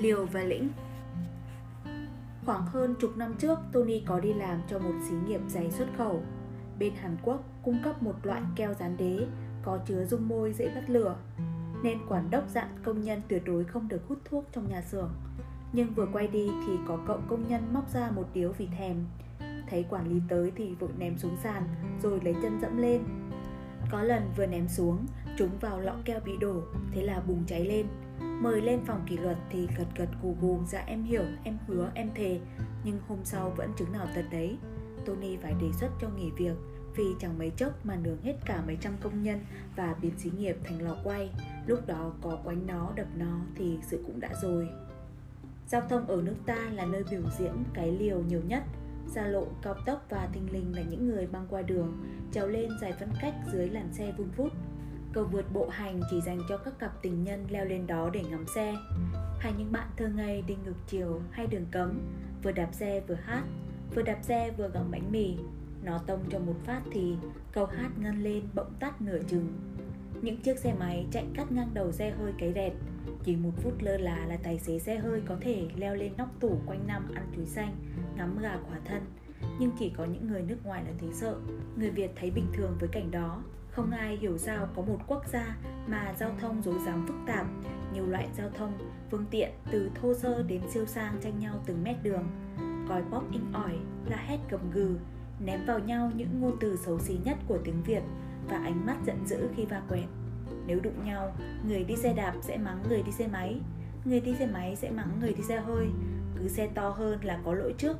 Liều 0.00 0.26
và 0.26 0.42
Lĩnh 0.42 0.68
Khoảng 2.46 2.66
hơn 2.66 2.94
chục 3.00 3.16
năm 3.16 3.34
trước, 3.38 3.58
Tony 3.72 4.00
có 4.00 4.20
đi 4.20 4.32
làm 4.32 4.60
cho 4.68 4.78
một 4.78 4.94
xí 5.08 5.14
nghiệp 5.26 5.40
giày 5.48 5.70
xuất 5.70 5.88
khẩu. 5.98 6.22
Bên 6.78 6.94
Hàn 6.94 7.16
Quốc 7.22 7.44
cung 7.62 7.78
cấp 7.84 8.02
một 8.02 8.14
loại 8.22 8.42
keo 8.56 8.74
dán 8.74 8.96
đế 8.96 9.26
có 9.62 9.78
chứa 9.86 10.04
dung 10.04 10.28
môi 10.28 10.52
dễ 10.52 10.68
bắt 10.74 10.90
lửa, 10.90 11.16
nên 11.82 11.98
quản 12.08 12.30
đốc 12.30 12.48
dặn 12.48 12.68
công 12.84 13.00
nhân 13.00 13.20
tuyệt 13.28 13.42
đối 13.46 13.64
không 13.64 13.88
được 13.88 14.08
hút 14.08 14.18
thuốc 14.24 14.44
trong 14.52 14.68
nhà 14.68 14.82
xưởng. 14.82 15.10
Nhưng 15.72 15.94
vừa 15.94 16.06
quay 16.12 16.28
đi 16.28 16.50
thì 16.66 16.72
có 16.88 16.98
cậu 17.06 17.20
công 17.28 17.48
nhân 17.48 17.62
móc 17.72 17.90
ra 17.90 18.10
một 18.10 18.28
điếu 18.34 18.52
vì 18.52 18.68
thèm. 18.78 18.96
Thấy 19.68 19.86
quản 19.90 20.08
lý 20.08 20.20
tới 20.28 20.52
thì 20.56 20.74
vội 20.74 20.90
ném 20.98 21.18
xuống 21.18 21.36
sàn 21.42 21.62
rồi 22.02 22.20
lấy 22.24 22.34
chân 22.42 22.58
dẫm 22.62 22.76
lên. 22.76 23.02
Có 23.90 24.02
lần 24.02 24.30
vừa 24.36 24.46
ném 24.46 24.68
xuống, 24.68 25.06
chúng 25.38 25.58
vào 25.60 25.80
lọ 25.80 25.94
keo 26.04 26.20
bị 26.20 26.32
đổ, 26.40 26.62
thế 26.92 27.02
là 27.02 27.22
bùng 27.26 27.44
cháy 27.46 27.64
lên. 27.64 27.86
Mời 28.42 28.60
lên 28.60 28.80
phòng 28.86 29.04
kỷ 29.06 29.16
luật 29.16 29.36
thì 29.50 29.68
gật 29.78 29.86
gật 29.96 30.08
gù 30.22 30.36
gù 30.40 30.60
dạ 30.66 30.84
em 30.86 31.04
hiểu, 31.04 31.24
em 31.44 31.58
hứa, 31.66 31.90
em 31.94 32.10
thề. 32.14 32.40
Nhưng 32.84 32.98
hôm 33.08 33.18
sau 33.24 33.50
vẫn 33.50 33.72
chứng 33.78 33.92
nào 33.92 34.06
tật 34.14 34.24
đấy. 34.30 34.56
Tony 35.04 35.36
phải 35.36 35.54
đề 35.60 35.66
xuất 35.80 35.88
cho 36.00 36.08
nghỉ 36.08 36.30
việc 36.30 36.54
vì 36.96 37.04
chẳng 37.18 37.38
mấy 37.38 37.50
chốc 37.50 37.86
mà 37.86 37.96
nướng 37.96 38.22
hết 38.22 38.34
cả 38.46 38.62
mấy 38.66 38.78
trăm 38.80 38.92
công 39.00 39.22
nhân 39.22 39.40
và 39.76 39.94
biến 40.02 40.12
xí 40.18 40.30
nghiệp 40.38 40.56
thành 40.64 40.82
lò 40.82 40.96
quay. 41.04 41.30
Lúc 41.66 41.86
đó 41.86 42.12
có 42.22 42.38
quánh 42.44 42.66
nó 42.66 42.92
đập 42.96 43.06
nó 43.16 43.40
thì 43.54 43.78
sự 43.82 44.02
cũng 44.06 44.20
đã 44.20 44.28
rồi. 44.42 44.68
Giao 45.68 45.80
thông 45.88 46.06
ở 46.06 46.22
nước 46.22 46.36
ta 46.46 46.68
là 46.72 46.84
nơi 46.84 47.04
biểu 47.10 47.22
diễn 47.38 47.52
cái 47.74 47.92
liều 47.92 48.22
nhiều 48.22 48.40
nhất. 48.46 48.62
Xa 49.06 49.26
lộ 49.26 49.46
cao 49.62 49.74
tốc 49.86 50.06
và 50.08 50.28
thình 50.32 50.52
lình 50.52 50.76
là 50.76 50.82
những 50.82 51.08
người 51.08 51.26
băng 51.26 51.46
qua 51.50 51.62
đường 51.62 52.04
trèo 52.32 52.48
lên 52.48 52.70
giải 52.80 52.92
phân 52.92 53.08
cách 53.20 53.34
dưới 53.52 53.68
làn 53.68 53.92
xe 53.92 54.12
vun 54.18 54.28
vút 54.36 54.52
cầu 55.12 55.24
vượt 55.24 55.52
bộ 55.52 55.68
hành 55.68 56.00
chỉ 56.10 56.20
dành 56.20 56.40
cho 56.48 56.56
các 56.56 56.78
cặp 56.78 57.02
tình 57.02 57.24
nhân 57.24 57.46
leo 57.50 57.64
lên 57.64 57.86
đó 57.86 58.10
để 58.12 58.22
ngắm 58.30 58.44
xe. 58.54 58.76
Hay 59.38 59.52
những 59.58 59.72
bạn 59.72 59.88
thơ 59.96 60.08
ngây 60.08 60.42
đi 60.42 60.56
ngược 60.64 60.76
chiều 60.86 61.20
hay 61.30 61.46
đường 61.46 61.66
cấm, 61.70 62.00
vừa 62.42 62.52
đạp 62.52 62.68
xe 62.72 63.02
vừa 63.08 63.14
hát, 63.14 63.44
vừa 63.94 64.02
đạp 64.02 64.18
xe 64.22 64.50
vừa 64.56 64.68
gặm 64.68 64.90
bánh 64.90 65.12
mì. 65.12 65.36
Nó 65.84 65.98
tông 65.98 66.24
cho 66.30 66.38
một 66.38 66.54
phát 66.64 66.82
thì 66.92 67.14
cầu 67.52 67.66
hát 67.66 67.90
ngân 67.98 68.22
lên 68.22 68.42
bỗng 68.54 68.74
tắt 68.80 69.02
nửa 69.02 69.18
chừng. 69.28 69.48
Những 70.22 70.40
chiếc 70.40 70.58
xe 70.58 70.74
máy 70.78 71.06
chạy 71.12 71.26
cắt 71.34 71.52
ngang 71.52 71.70
đầu 71.74 71.92
xe 71.92 72.10
hơi 72.10 72.32
cái 72.38 72.52
rẹt. 72.54 72.72
Chỉ 73.24 73.36
một 73.36 73.52
phút 73.56 73.74
lơ 73.80 73.96
là 73.96 74.26
là 74.26 74.36
tài 74.42 74.58
xế 74.58 74.78
xe 74.78 74.98
hơi 74.98 75.22
có 75.26 75.36
thể 75.40 75.68
leo 75.76 75.94
lên 75.94 76.12
nóc 76.16 76.40
tủ 76.40 76.60
quanh 76.66 76.86
năm 76.86 77.12
ăn 77.14 77.26
chuối 77.36 77.46
xanh, 77.46 77.76
ngắm 78.16 78.38
gà 78.38 78.56
quả 78.68 78.78
thân. 78.84 79.02
Nhưng 79.58 79.70
chỉ 79.78 79.88
có 79.88 80.04
những 80.04 80.28
người 80.28 80.42
nước 80.42 80.58
ngoài 80.64 80.84
là 80.84 80.92
thấy 81.00 81.08
sợ. 81.12 81.36
Người 81.76 81.90
việt 81.90 82.10
thấy 82.16 82.30
bình 82.30 82.46
thường 82.54 82.76
với 82.80 82.88
cảnh 82.88 83.10
đó 83.10 83.42
không 83.80 83.90
ai 83.90 84.16
hiểu 84.16 84.38
sao 84.38 84.68
có 84.76 84.82
một 84.82 84.98
quốc 85.06 85.22
gia 85.32 85.56
mà 85.86 86.14
giao 86.18 86.30
thông 86.40 86.62
rối 86.62 86.74
rắm 86.86 87.06
phức 87.06 87.16
tạp. 87.26 87.46
Nhiều 87.92 88.06
loại 88.06 88.28
giao 88.36 88.50
thông 88.50 88.72
phương 89.10 89.24
tiện 89.30 89.50
từ 89.70 89.90
thô 89.94 90.14
sơ 90.14 90.42
đến 90.42 90.60
siêu 90.70 90.86
sang 90.86 91.16
tranh 91.22 91.38
nhau 91.38 91.62
từng 91.66 91.84
mét 91.84 91.96
đường. 92.02 92.24
Còi 92.88 93.02
bóp 93.02 93.22
inh 93.32 93.52
ỏi 93.52 93.72
la 94.06 94.16
hét 94.16 94.38
gầm 94.50 94.70
gừ 94.70 94.96
ném 95.44 95.66
vào 95.66 95.78
nhau 95.78 96.10
những 96.14 96.40
ngôn 96.40 96.56
từ 96.60 96.76
xấu 96.76 96.98
xí 96.98 97.18
nhất 97.24 97.38
của 97.48 97.58
tiếng 97.64 97.82
Việt 97.82 98.02
và 98.48 98.56
ánh 98.56 98.86
mắt 98.86 98.96
giận 99.06 99.26
dữ 99.26 99.48
khi 99.56 99.64
va 99.64 99.82
quẹt. 99.88 100.04
Nếu 100.66 100.80
đụng 100.80 101.04
nhau, 101.04 101.32
người 101.68 101.84
đi 101.84 101.96
xe 101.96 102.12
đạp 102.12 102.34
sẽ 102.40 102.56
mắng 102.56 102.82
người 102.88 103.02
đi 103.02 103.12
xe 103.12 103.28
máy, 103.28 103.60
người 104.04 104.20
đi 104.20 104.34
xe 104.38 104.46
máy 104.46 104.76
sẽ 104.76 104.90
mắng 104.90 105.16
người 105.20 105.32
đi 105.32 105.42
xe 105.42 105.60
hơi, 105.60 105.86
cứ 106.38 106.48
xe 106.48 106.68
to 106.74 106.90
hơn 106.90 107.24
là 107.24 107.40
có 107.44 107.54
lỗi 107.54 107.74
trước 107.78 107.96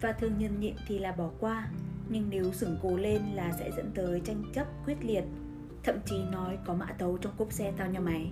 và 0.00 0.12
thường 0.12 0.38
nhân 0.38 0.60
nhịn 0.60 0.74
thì 0.86 0.98
là 0.98 1.12
bỏ 1.12 1.30
qua, 1.40 1.68
nhưng 2.12 2.30
nếu 2.30 2.52
sửng 2.52 2.76
cố 2.82 2.96
lên 2.96 3.22
là 3.34 3.52
sẽ 3.58 3.70
dẫn 3.76 3.90
tới 3.94 4.20
tranh 4.24 4.42
chấp 4.54 4.66
quyết 4.86 5.04
liệt, 5.04 5.24
thậm 5.82 5.96
chí 6.06 6.24
nói 6.32 6.58
có 6.66 6.74
mã 6.74 6.86
tấu 6.86 7.18
trong 7.18 7.32
cốp 7.36 7.52
xe 7.52 7.72
tao 7.76 7.90
nhà 7.90 8.00
mày. 8.00 8.30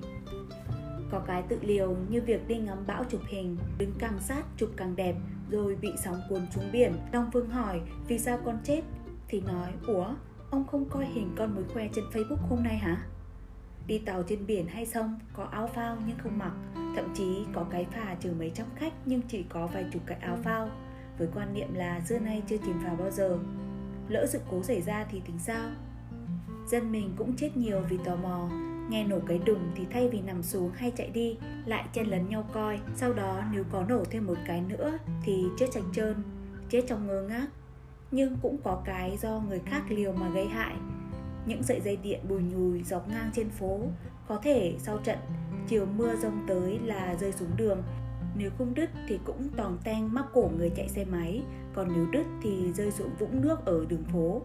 Có 1.11 1.19
cái 1.27 1.43
tự 1.49 1.59
liều 1.63 1.97
như 2.09 2.23
việc 2.23 2.49
đi 2.49 2.57
ngắm 2.59 2.79
bão 2.87 3.05
chụp 3.05 3.21
hình, 3.29 3.57
đứng 3.79 3.93
càng 3.99 4.19
sát 4.21 4.45
chụp 4.57 4.71
càng 4.77 4.97
đẹp 4.97 5.15
rồi 5.51 5.77
bị 5.77 5.93
sóng 6.05 6.21
cuốn 6.29 6.41
xuống 6.51 6.73
biển. 6.73 6.93
Long 7.13 7.31
Vương 7.31 7.51
hỏi 7.51 7.81
vì 8.09 8.19
sao 8.19 8.39
con 8.45 8.59
chết? 8.65 8.83
Thì 9.29 9.41
nói, 9.41 9.73
ủa, 9.87 10.07
ông 10.51 10.67
không 10.67 10.89
coi 10.89 11.07
hình 11.07 11.35
con 11.37 11.55
mới 11.55 11.65
khoe 11.65 11.89
trên 11.95 12.05
Facebook 12.13 12.49
hôm 12.49 12.63
nay 12.63 12.79
hả? 12.79 13.07
Đi 13.87 13.99
tàu 13.99 14.23
trên 14.23 14.47
biển 14.47 14.67
hay 14.67 14.87
sông, 14.87 15.19
có 15.33 15.45
áo 15.45 15.71
phao 15.75 15.97
nhưng 16.07 16.19
không 16.19 16.39
mặc, 16.39 16.53
thậm 16.97 17.15
chí 17.15 17.45
có 17.53 17.67
cái 17.71 17.87
phà 17.93 18.17
chở 18.21 18.31
mấy 18.39 18.53
trăm 18.55 18.67
khách 18.77 18.93
nhưng 19.07 19.21
chỉ 19.29 19.43
có 19.43 19.67
vài 19.67 19.85
chục 19.93 20.03
cái 20.07 20.19
áo 20.21 20.39
phao, 20.45 20.71
với 21.19 21.29
quan 21.35 21.55
niệm 21.55 21.75
là 21.75 22.01
xưa 22.01 22.19
nay 22.19 22.43
chưa 22.49 22.57
chìm 22.57 22.77
phà 22.85 22.95
bao 22.95 23.11
giờ. 23.11 23.39
Lỡ 24.11 24.27
sự 24.27 24.41
cố 24.51 24.63
xảy 24.63 24.83
ra 24.83 25.07
thì 25.11 25.21
tính 25.27 25.39
sao? 25.39 25.71
Dân 26.67 26.93
mình 26.93 27.15
cũng 27.17 27.37
chết 27.37 27.57
nhiều 27.57 27.81
vì 27.89 27.99
tò 28.05 28.17
mò, 28.17 28.49
Nghe 28.91 29.05
nổ 29.05 29.19
cái 29.27 29.41
đùng 29.47 29.73
thì 29.75 29.87
thay 29.91 30.09
vì 30.09 30.21
nằm 30.21 30.43
xuống 30.43 30.71
hay 30.75 30.93
chạy 30.97 31.11
đi, 31.11 31.39
lại 31.67 31.85
chen 31.93 32.07
lấn 32.07 32.29
nhau 32.29 32.49
coi. 32.53 32.81
Sau 32.97 33.13
đó 33.13 33.43
nếu 33.53 33.65
có 33.73 33.85
nổ 33.89 34.05
thêm 34.11 34.27
một 34.27 34.39
cái 34.47 34.61
nữa 34.61 34.99
thì 35.23 35.45
chết 35.59 35.67
chạch 35.73 35.85
trơn, 35.93 36.15
chết 36.69 36.85
trong 36.89 37.07
ngơ 37.07 37.23
ngác. 37.23 37.47
Nhưng 38.11 38.37
cũng 38.43 38.57
có 38.65 38.83
cái 38.85 39.17
do 39.17 39.43
người 39.49 39.61
khác 39.67 39.83
liều 39.89 40.13
mà 40.13 40.29
gây 40.29 40.47
hại. 40.47 40.75
Những 41.47 41.63
sợi 41.63 41.81
dây 41.81 41.97
điện 41.97 42.21
bùi 42.29 42.43
nhùi 42.43 42.83
dọc 42.83 43.09
ngang 43.09 43.31
trên 43.35 43.51
phố, 43.51 43.81
có 44.29 44.39
thể 44.43 44.75
sau 44.79 44.99
trận 44.99 45.19
chiều 45.69 45.87
mưa 45.97 46.17
rông 46.17 46.45
tới 46.49 46.79
là 46.85 47.17
rơi 47.21 47.33
xuống 47.33 47.51
đường 47.57 47.83
nếu 48.41 48.51
không 48.59 48.75
đứt 48.75 48.91
thì 49.09 49.19
cũng 49.25 49.49
toàn 49.57 49.79
tang 49.85 50.15
mắc 50.15 50.27
cổ 50.33 50.51
người 50.57 50.71
chạy 50.77 50.89
xe 50.89 51.05
máy. 51.05 51.43
Còn 51.75 51.89
nếu 51.95 52.07
đứt 52.13 52.25
thì 52.43 52.73
rơi 52.73 52.91
xuống 52.91 53.11
vũng 53.19 53.41
nước 53.41 53.65
ở 53.65 53.85
đường 53.89 54.05
phố, 54.13 54.43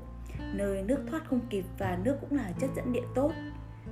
nơi 0.54 0.84
nước 0.84 1.00
thoát 1.08 1.30
không 1.30 1.40
kịp 1.50 1.66
và 1.78 2.00
nước 2.04 2.18
cũng 2.22 2.38
là 2.38 2.52
chất 2.60 2.70
dẫn 2.76 2.94
điện 2.94 3.04
tốt. 3.16 3.32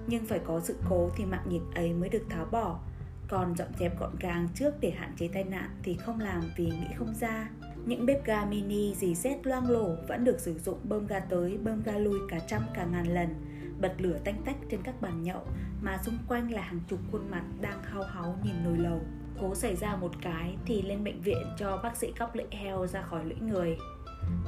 Nhưng 0.07 0.25
phải 0.25 0.39
có 0.39 0.59
sự 0.59 0.75
cố 0.89 1.09
thì 1.17 1.25
mạng 1.25 1.45
nhịp 1.49 1.61
ấy 1.75 1.93
mới 1.93 2.09
được 2.09 2.25
tháo 2.29 2.45
bỏ. 2.51 2.79
Còn 3.27 3.55
dọn 3.55 3.67
dẹp 3.79 3.99
gọn 3.99 4.15
gàng 4.19 4.47
trước 4.55 4.73
để 4.79 4.91
hạn 4.91 5.13
chế 5.17 5.27
tai 5.33 5.43
nạn 5.43 5.69
thì 5.83 5.93
không 5.93 6.19
làm 6.19 6.41
vì 6.57 6.65
nghĩ 6.65 6.87
không 6.97 7.13
ra. 7.19 7.49
Những 7.85 8.05
bếp 8.05 8.25
ga 8.25 8.45
mini 8.45 8.95
dì 8.95 9.15
xét 9.15 9.47
loang 9.47 9.69
lổ 9.69 9.95
vẫn 10.07 10.23
được 10.23 10.39
sử 10.39 10.59
dụng 10.59 10.79
bơm 10.83 11.07
ga 11.07 11.19
tới, 11.19 11.57
bơm 11.63 11.83
ga 11.83 11.97
lui 11.97 12.19
cả 12.29 12.39
trăm, 12.47 12.61
cả 12.73 12.85
ngàn 12.85 13.07
lần, 13.13 13.35
bật 13.81 13.93
lửa 13.97 14.17
tanh 14.23 14.41
tách 14.45 14.57
trên 14.69 14.81
các 14.83 15.01
bàn 15.01 15.23
nhậu 15.23 15.41
mà 15.81 15.97
xung 16.05 16.17
quanh 16.27 16.51
là 16.51 16.61
hàng 16.61 16.79
chục 16.87 16.99
khuôn 17.11 17.31
mặt 17.31 17.43
đang 17.61 17.83
hao 17.83 18.03
háu 18.03 18.37
nhìn 18.43 18.63
nồi 18.63 18.77
lầu 18.77 19.01
cố 19.41 19.55
xảy 19.55 19.75
ra 19.75 19.95
một 19.95 20.11
cái 20.21 20.55
thì 20.65 20.81
lên 20.81 21.03
bệnh 21.03 21.21
viện 21.21 21.47
cho 21.57 21.79
bác 21.83 21.97
sĩ 21.97 22.11
cóc 22.19 22.35
lưỡi 22.35 22.45
heo 22.51 22.87
ra 22.87 23.01
khỏi 23.01 23.25
lưỡi 23.25 23.39
người. 23.39 23.77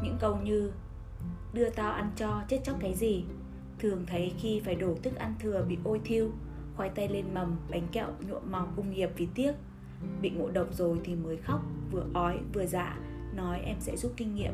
Những 0.04 0.18
câu 0.20 0.38
như, 0.44 0.72
đưa 1.54 1.70
tao 1.70 1.92
ăn 1.92 2.12
cho, 2.16 2.44
chết 2.48 2.60
chóc 2.64 2.76
cái 2.80 2.94
gì? 2.94 3.26
Thường 3.80 4.06
thấy 4.08 4.34
khi 4.40 4.62
phải 4.66 4.76
đổ 4.76 4.96
thức 5.04 5.16
ăn 5.16 5.36
thừa 5.40 5.66
bị 5.68 5.78
ôi 5.84 6.02
thiêu, 6.04 6.30
khoai 6.76 6.90
tây 6.90 7.08
lên 7.08 7.26
mầm, 7.34 7.56
bánh 7.70 7.88
kẹo, 7.92 8.08
nhuộm 8.30 8.42
màu 8.52 8.68
công 8.76 8.92
nghiệp 8.92 9.10
vì 9.18 9.28
tiếc. 9.36 9.52
Bị 10.22 10.30
ngộ 10.30 10.50
độc 10.50 10.68
rồi 10.74 10.98
thì 11.04 11.16
mới 11.16 11.38
khóc, 11.38 11.62
vừa 11.92 12.06
ói, 12.14 12.40
vừa 12.54 12.66
dạ 12.66 13.00
nói, 13.36 13.60
em 13.60 13.76
sẽ 13.80 13.98
rút 13.98 14.14
kinh 14.18 14.36
nghiệm. 14.36 14.54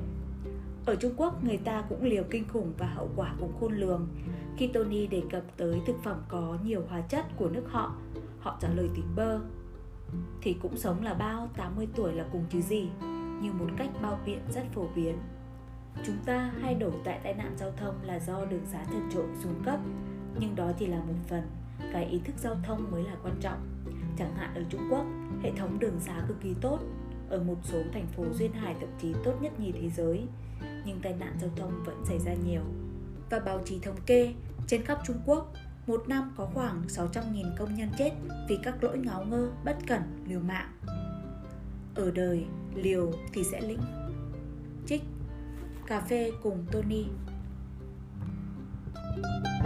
Ở 0.85 0.95
Trung 0.95 1.13
Quốc, 1.17 1.43
người 1.43 1.57
ta 1.57 1.83
cũng 1.89 2.03
liều 2.03 2.23
kinh 2.29 2.47
khủng 2.47 2.73
và 2.77 2.87
hậu 2.87 3.09
quả 3.15 3.35
cũng 3.39 3.53
khôn 3.59 3.73
lường. 3.73 4.07
Khi 4.57 4.67
Tony 4.67 5.07
đề 5.07 5.21
cập 5.31 5.43
tới 5.57 5.81
thực 5.87 5.95
phẩm 6.03 6.21
có 6.27 6.57
nhiều 6.63 6.83
hóa 6.89 7.01
chất 7.01 7.25
của 7.37 7.49
nước 7.49 7.63
họ 7.69 7.95
họ 8.39 8.57
trả 8.61 8.69
lời 8.69 8.89
tỉnh 8.95 9.05
bơ 9.15 9.39
thì 10.41 10.55
cũng 10.61 10.77
sống 10.77 11.03
là 11.03 11.13
bao 11.13 11.49
80 11.57 11.87
tuổi 11.95 12.13
là 12.13 12.25
cùng 12.31 12.45
chứ 12.49 12.61
gì 12.61 12.89
như 13.41 13.53
một 13.53 13.67
cách 13.77 13.89
bao 14.01 14.19
biện 14.25 14.39
rất 14.53 14.63
phổ 14.73 14.87
biến 14.95 15.17
Chúng 16.05 16.17
ta 16.25 16.51
hay 16.61 16.75
đổ 16.75 16.91
tại 17.03 17.19
tai 17.23 17.33
nạn 17.33 17.55
giao 17.57 17.71
thông 17.77 17.95
là 18.03 18.19
do 18.19 18.45
đường 18.45 18.65
xá 18.65 18.83
thật 18.83 18.99
trội 19.13 19.25
xuống 19.43 19.61
cấp, 19.65 19.79
nhưng 20.39 20.55
đó 20.55 20.71
chỉ 20.79 20.87
là 20.87 20.97
một 20.97 21.13
phần, 21.27 21.43
cái 21.93 22.05
ý 22.05 22.21
thức 22.25 22.35
giao 22.37 22.55
thông 22.63 22.91
mới 22.91 23.03
là 23.03 23.15
quan 23.23 23.35
trọng. 23.41 23.67
Chẳng 24.17 24.35
hạn 24.35 24.55
ở 24.55 24.63
Trung 24.69 24.87
Quốc, 24.91 25.05
hệ 25.43 25.51
thống 25.57 25.79
đường 25.79 25.99
xá 25.99 26.23
cực 26.27 26.41
kỳ 26.41 26.53
tốt, 26.61 26.79
ở 27.29 27.43
một 27.43 27.57
số 27.63 27.77
thành 27.93 28.07
phố 28.07 28.23
duyên 28.33 28.53
hải 28.53 28.75
thậm 28.79 28.89
chí 29.01 29.13
tốt 29.23 29.33
nhất 29.41 29.59
nhì 29.59 29.71
thế 29.71 29.89
giới, 29.89 30.25
nhưng 30.85 30.99
tai 31.01 31.13
nạn 31.13 31.35
giao 31.41 31.49
thông 31.55 31.83
vẫn 31.85 32.05
xảy 32.05 32.19
ra 32.19 32.33
nhiều. 32.33 32.61
Và 33.29 33.39
báo 33.39 33.61
chí 33.65 33.79
thống 33.79 33.97
kê, 34.05 34.33
trên 34.67 34.85
khắp 34.85 34.99
Trung 35.07 35.17
Quốc, 35.25 35.53
một 35.91 36.09
năm 36.09 36.33
có 36.37 36.49
khoảng 36.53 36.81
600.000 36.87 37.55
công 37.57 37.75
nhân 37.75 37.89
chết 37.97 38.11
vì 38.49 38.59
các 38.63 38.83
lỗi 38.83 38.97
ngáo 38.97 39.25
ngơ, 39.25 39.49
bất 39.65 39.77
cẩn, 39.87 40.01
liều 40.27 40.39
mạng. 40.39 40.71
Ở 41.95 42.11
đời, 42.11 42.45
liều 42.75 43.11
thì 43.33 43.43
sẽ 43.51 43.61
lĩnh. 43.61 43.81
Trích 44.87 45.03
cà 45.87 45.99
phê 45.99 46.31
cùng 46.43 46.65
Tony. 46.71 47.05
thank 49.13 49.45
you 49.45 49.60